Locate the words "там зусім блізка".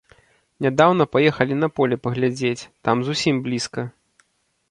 2.89-3.81